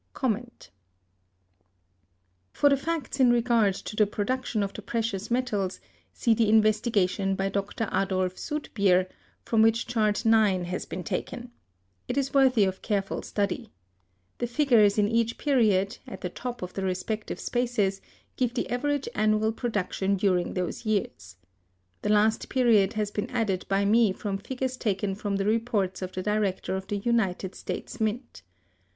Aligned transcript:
For 2.53 2.69
the 2.69 2.75
facts 2.75 3.19
in 3.19 3.29
regard 3.31 3.75
to 3.75 3.95
the 3.95 4.07
production 4.07 4.63
of 4.63 4.73
the 4.73 4.81
precious 4.81 5.29
metals, 5.29 5.79
see 6.11 6.33
the 6.33 6.49
investigation 6.49 7.35
by 7.35 7.49
Dr. 7.49 7.83
Adolf 7.93 8.33
Soetbeer,(230) 8.35 9.09
from 9.45 9.61
which 9.61 9.85
Chart 9.85 10.25
IX 10.25 10.65
has 10.69 10.87
been 10.87 11.03
taken. 11.03 11.51
It 12.07 12.17
is 12.17 12.33
worthy 12.33 12.63
of 12.63 12.81
careful 12.81 13.21
study. 13.21 13.69
The 14.39 14.47
figures 14.47 14.97
in 14.97 15.07
each 15.07 15.37
period, 15.37 15.99
at 16.07 16.21
the 16.21 16.29
top 16.29 16.63
of 16.63 16.73
the 16.73 16.81
respective 16.83 17.39
spaces, 17.39 18.01
give 18.37 18.55
the 18.55 18.71
average 18.71 19.07
annual 19.13 19.51
production 19.51 20.15
during 20.15 20.55
those 20.55 20.83
years. 20.83 21.35
The 22.01 22.09
last 22.09 22.49
period 22.49 22.93
has 22.93 23.11
been 23.11 23.29
added 23.29 23.67
by 23.69 23.85
me 23.85 24.13
from 24.13 24.39
figures 24.39 24.77
taken 24.77 25.13
from 25.13 25.35
the 25.35 25.45
reports 25.45 26.01
of 26.01 26.11
the 26.13 26.23
Director 26.23 26.75
of 26.75 26.87
the 26.87 26.97
United 26.97 27.53
States 27.53 28.01
Mint. 28.01 28.41